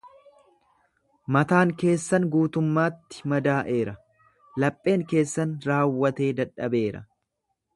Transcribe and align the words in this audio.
Mataan 1.35 1.73
keessan 1.83 2.25
guutummaatti 2.35 3.23
madaa'eera, 3.35 3.93
lapheen 4.65 5.05
keessan 5.13 5.53
raawwatee 5.69 6.33
dadhabeera. 6.41 7.05